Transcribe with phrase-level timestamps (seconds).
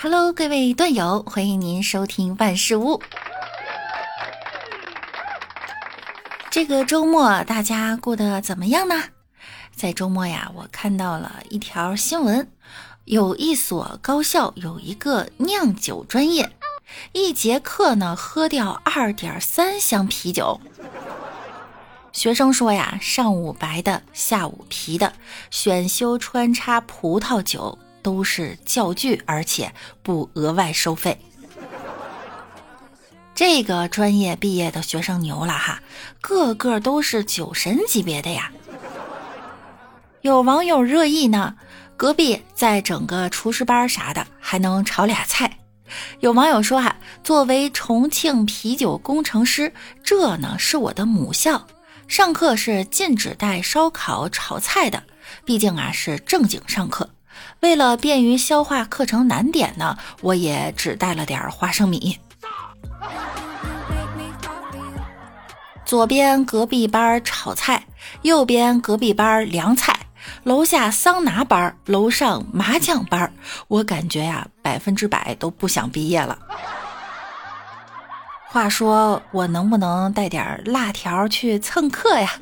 [0.00, 3.02] Hello，各位段友，欢迎您收听万事屋。
[6.52, 8.94] 这个周末大家过得怎么样呢？
[9.74, 12.48] 在周末呀，我看到了一条新闻，
[13.06, 16.52] 有一所高校有一个酿酒专业，
[17.10, 20.60] 一节课呢喝掉二点三箱啤酒。
[22.12, 25.14] 学生说呀，上午白的，下午啤的，
[25.50, 27.76] 选修穿插葡萄酒。
[28.02, 29.72] 都是教具，而且
[30.02, 31.18] 不额外收费。
[33.34, 35.80] 这个专业毕业的学生牛了哈，
[36.20, 38.50] 个个都是酒神级别的呀。
[40.22, 41.54] 有网友热议呢，
[41.96, 45.58] 隔壁在整个厨师班啥的，还能炒俩菜。
[46.18, 49.72] 有网友说哈，作为重庆啤酒工程师，
[50.02, 51.64] 这呢是我的母校，
[52.08, 55.00] 上课是禁止带烧烤炒菜的，
[55.44, 57.08] 毕竟啊是正经上课。
[57.60, 62.18] 为了便于消化课程难点呢，我也只带了点花生米。
[65.84, 67.86] 左边隔壁班炒菜，
[68.22, 69.98] 右边隔壁班凉菜，
[70.42, 73.32] 楼下桑拿班，楼上麻将班。
[73.68, 76.38] 我感觉呀，百分之百都不想毕业了。
[78.50, 82.32] 话说，我能不能带点辣条去蹭课呀？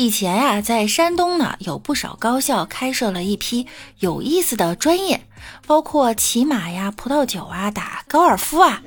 [0.00, 3.66] 以前呀，在山东呢，有不少高校开设了一批
[3.98, 5.26] 有意思的专业，
[5.66, 8.82] 包括骑马呀、葡萄酒啊、打高尔夫啊，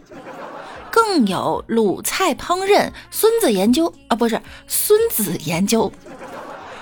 [0.89, 5.93] 更有鲁菜烹饪、孙子研究啊，不是孙子研究、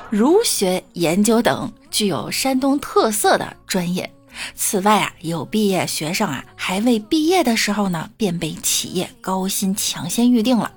[0.10, 4.10] 儒学研究等具有山东特色的专业。
[4.56, 10.72] 此外啊，有毕业学生啊，还未毕业的时候呢，便被企业高薪抢先预定了。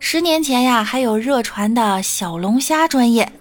[0.00, 3.32] 十年前呀，还有热传的小龙虾专业。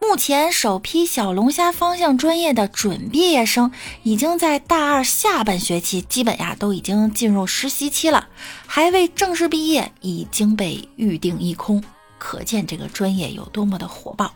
[0.00, 3.72] 目前首批小龙虾方向专业的准毕业生，
[4.04, 8.28] 已经在大二下半学期，基本呀都已经进入实习期了，
[8.66, 11.82] 还未正式毕业，已经被预定一空，
[12.18, 14.32] 可见这个专业有多么的火爆。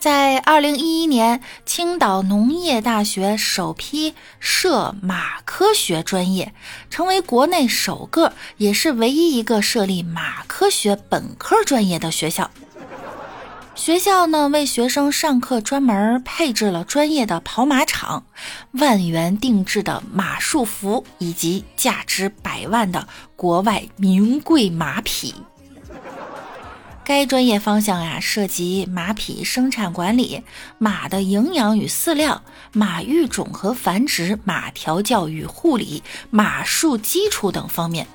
[0.00, 6.54] 在二零一一年，青岛农业大学首批设马科学专业，
[6.88, 12.50] 成为国内首个，也是唯一一个设立马科学本科专业的学校。
[13.74, 18.24] 学校呢，为学生上课专门配置了专业的跑马场、
[18.72, 23.06] 万元定制的马术服，以及价值百万的
[23.36, 25.34] 国外名贵马匹。
[27.10, 30.44] 该专业方向呀，涉及马匹生产管理、
[30.78, 32.40] 马的营养与饲料、
[32.70, 38.06] 马育种和繁殖、马调教与护理、马术基础等方面，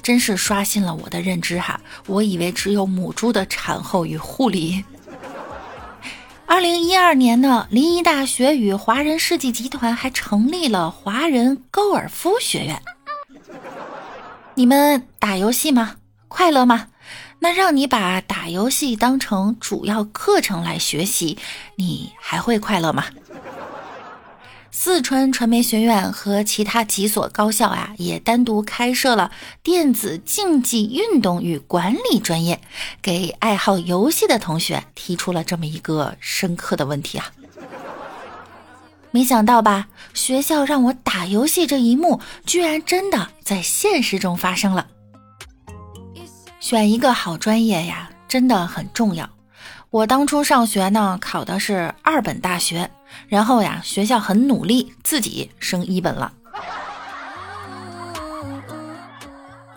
[0.00, 1.80] 真是刷新了我的认知哈！
[2.06, 4.84] 我以为只有母猪的产后与护理。
[6.46, 12.80] 二零一二年呢，临沂大学与华人世纪集团还成立了华人高尔夫学院。
[14.54, 15.96] 你们打游戏吗？
[16.28, 16.88] 快乐吗？
[17.38, 21.38] 那让你把打游戏当成主要课程来学习，
[21.76, 23.04] 你还会快乐吗？
[24.70, 29.30] 四川传媒学院和其他几所高校啊，也单独开设了
[29.62, 32.60] 电子竞技运动与管理专业，
[33.00, 37.32] 给爱好游戏的同学提出了这么一个深刻的问题啊！
[39.10, 44.88] 没想到吧，学校让我打游戏这一幕，居然真的在现实中发生了。
[46.66, 49.30] 选一个好专业呀，真的很重要。
[49.90, 52.90] 我当初上学呢，考的是二本大学，
[53.28, 56.32] 然后呀，学校很努力，自己升一本了。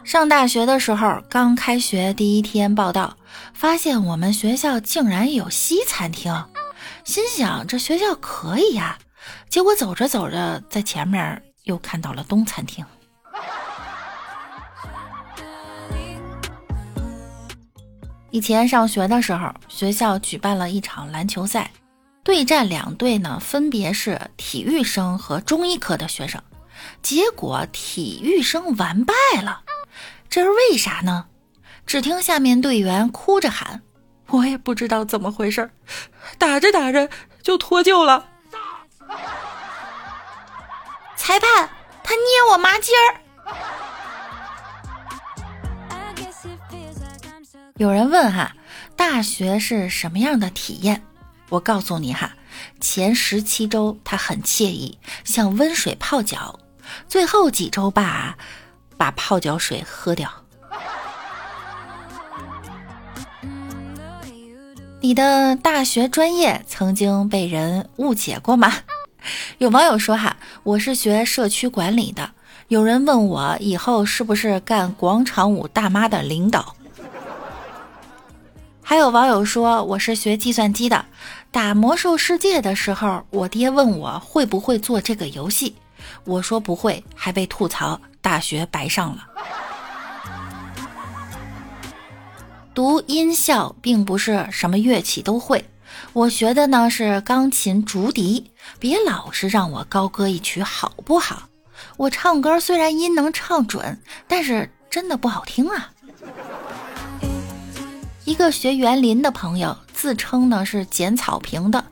[0.03, 3.15] 上大学的时候，刚开学第一天报道，
[3.53, 6.43] 发现我们学校竟然有西餐厅，
[7.03, 8.97] 心想这学校可以呀。
[9.47, 12.83] 结果走着走着，在前面又看到了东餐厅。
[18.31, 21.71] 以前上学的时候，学校举办了一场篮球赛，
[22.23, 26.41] 对战两队呢，分别是体育生和中医科的学生。
[27.01, 29.63] 结果体育生完败了，
[30.29, 31.25] 这是为啥呢？
[31.85, 33.81] 只听下面队员哭着喊
[34.29, 35.71] ：“我也不知道怎么回事，
[36.37, 37.09] 打着打着
[37.41, 38.27] 就脱臼了。”
[41.17, 41.69] 裁判，
[42.03, 43.21] 他捏我麻筋儿。
[47.79, 48.57] 有人问哈，
[48.97, 51.01] 大学是什么样的体验？
[51.47, 52.33] 我告诉你哈，
[52.81, 56.59] 前十七周它很惬意，像温水泡脚；
[57.07, 58.37] 最后几周吧，
[58.97, 60.29] 把泡脚水喝掉。
[64.99, 68.73] 你的大学专业曾经被人误解过吗？
[69.59, 72.29] 有网友说哈，我是学社区管理的。
[72.67, 76.75] 有人问我以后是不是干广场舞大妈的领导？
[78.89, 81.05] 还有网友说我是学计算机的，
[81.51, 85.75] 打魔兽世界的时候，我爹问我会不会做这个游戏，
[86.23, 89.27] 我说不会，还被吐槽大学白上了。
[92.73, 95.63] 读音效并不是什么乐器都会，
[96.13, 98.49] 我学的呢是钢琴竹笛。
[98.79, 101.43] 别老是让我高歌一曲好不好？
[101.95, 105.91] 我唱歌虽然音能唱准，但是真的不好听啊。
[108.29, 111.83] 一个学园林的朋友自称呢是剪草坪的，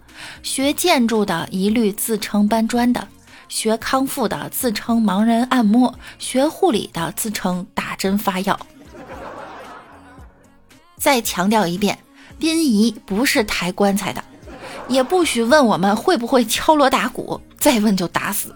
[0.43, 3.07] 学建筑的一律自称搬砖的，
[3.49, 8.59] 学康复的自称盲人按摩，学护理的自称打针发药。
[10.95, 11.97] 再强调一遍，
[12.37, 14.23] 殡仪不是抬棺材的，
[14.87, 18.55] 也不许问我们会不会敲锣打鼓，再问就打死。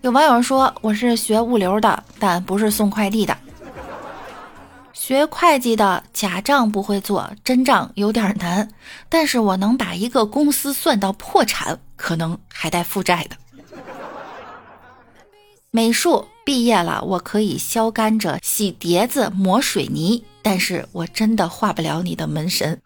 [0.00, 3.38] 有网友说我是学物流的，但不是送快递的。
[5.04, 8.68] 学会计的假账不会做，真账有点难，
[9.08, 13.36] 但是我能把一个公司算到破产，可能还带负债的。
[15.72, 16.28] 美术。
[16.44, 22.80] 毕业了，我可以削甘蔗、洗碟子、磨水泥，但是我真的画不了你的门神。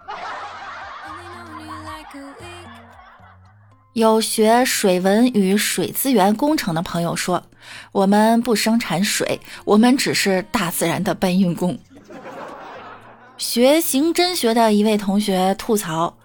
[3.94, 7.42] 有学水文与水资源工程的朋友说，
[7.92, 11.78] 我们不生产水，我们只是大自然的搬运工。
[13.38, 16.16] 学刑侦学的一位同学吐槽。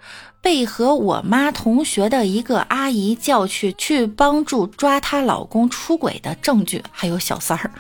[0.44, 7.72] 被和我妈同学的一个阿姨叫去，去帮助抓她老公出轨的证据，还有小三儿。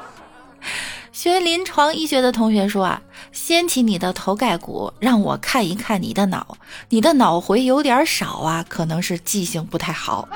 [1.12, 6.56] 学临床医学的同学说啊，掀起你的头盖骨，让我看一看你的脑，
[6.88, 10.26] 你的脑回有点少啊，可能是记性不太好。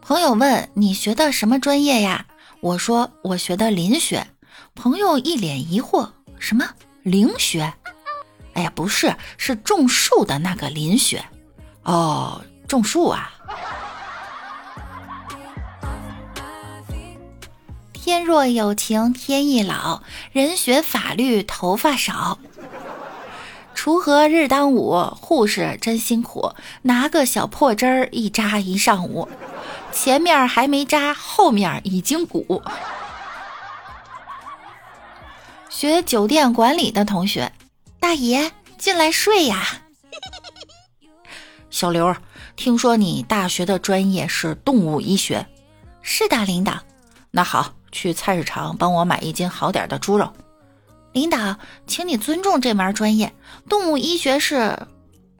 [0.00, 2.26] 朋友问你学的什么专业呀？
[2.60, 4.28] 我说我学的林学。
[4.76, 6.68] 朋友一脸疑惑，什么
[7.02, 7.72] 灵学？
[8.52, 11.24] 哎呀，不是，是种树的那个林雪，
[11.82, 13.32] 哦，种树啊。
[17.94, 22.38] 天若有情天亦老，人学法律头发少。
[23.74, 26.52] 锄禾日当午，护士真辛苦，
[26.82, 29.28] 拿个小破针儿一扎一上午，
[29.90, 32.62] 前面还没扎，后面已经鼓。
[35.76, 37.52] 学酒店管理的同学。
[38.00, 39.62] 大爷，进来睡呀！
[41.68, 42.16] 小刘，
[42.56, 45.46] 听说你大学的专业是动物医学？
[46.00, 46.78] 是的，领导。
[47.30, 50.32] 那好，去菜市场帮我买一斤好点的猪肉。
[51.12, 53.34] 领导，请你尊重这门专业，
[53.68, 54.78] 动物医学是……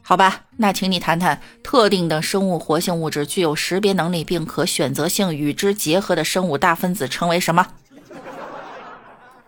[0.03, 7.67] 好吧，那请你谈谈特定的生物活性物质具有识别能力并可选择性与之结合的生物大分子称为什么？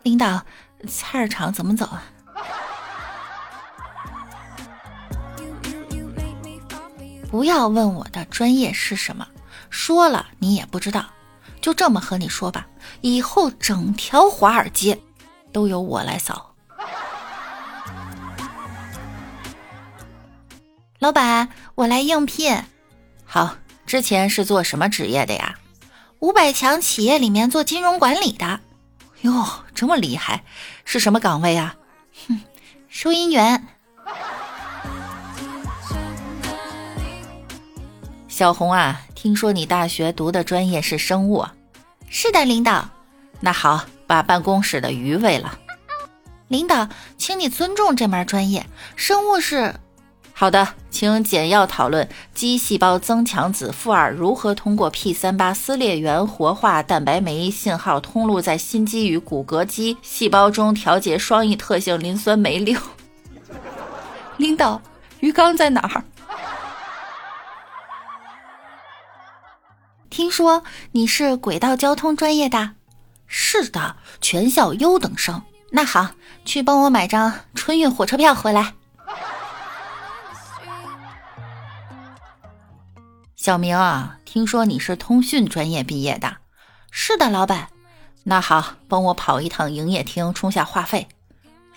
[0.04, 0.42] 领导，
[0.86, 2.04] 菜市场怎么走啊？
[7.30, 9.26] 不要问我的专业是什么，
[9.68, 11.04] 说了你也不知道。
[11.60, 12.66] 就这么和你说吧，
[13.00, 14.98] 以后整条华尔街
[15.52, 16.54] 都由我来扫。
[21.00, 22.62] 老板，我来应聘。
[23.24, 25.58] 好，之前是做什么职业的呀？
[26.20, 28.60] 五百强企业里面做金融管理的。
[29.22, 30.44] 哟，这么厉害，
[30.84, 31.74] 是什么岗位啊？
[32.26, 32.40] 哼，
[32.88, 33.66] 收银员。
[38.28, 41.44] 小红啊，听说你大学读的专业是生物？
[42.08, 42.88] 是的，领导。
[43.40, 45.58] 那好，把办公室的鱼喂了。
[46.46, 49.74] 领导，请你尊重这门专业，生物是。
[50.40, 62.80] 好的，请简要讨论肌细胞增强子负二如何通过 P 三八撕裂源活化蛋白酶信号通路，在心肌与骨骼肌细胞中调节双异特性磷酸酶六。
[64.38, 64.80] 领导，
[65.18, 66.04] 鱼缸在哪儿？
[70.08, 72.74] 听说你是轨道交通专业的，
[73.26, 75.42] 是的，全校优等生。
[75.72, 76.10] 那好，
[76.44, 78.74] 去帮我买张春运火车票回来。
[83.48, 86.36] 小明啊，听说你是通讯专业毕业的，
[86.90, 87.68] 是的，老板。
[88.24, 91.08] 那好，帮我跑一趟营业厅充下话费。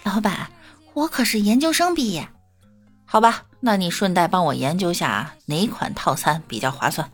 [0.04, 0.52] 老板，
[0.94, 2.28] 我可是研究生毕业。
[3.06, 7.10] 好吧，那你顺带帮我研究下哪款套餐比较划算。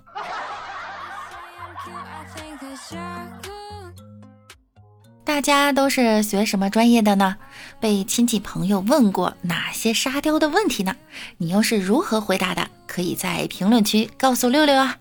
[5.24, 7.38] 大家都是学什么专业的呢？
[7.80, 10.96] 被亲戚朋友问过哪些沙雕的问题呢？
[11.38, 12.68] 你又是如何回答的？
[12.88, 14.98] 可以在评论区告诉六六啊。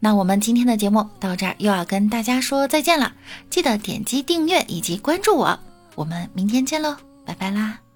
[0.00, 3.12] 那我们今天的节目到这儿又要跟大家说再见了，
[3.50, 5.58] 记得点击订阅以及关注我，
[5.94, 7.89] 我们明天见喽，拜拜啦。